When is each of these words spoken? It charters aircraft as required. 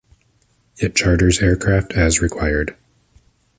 It 0.77 0.95
charters 0.95 1.43
aircraft 1.43 1.91
as 1.93 2.21
required. 2.23 2.75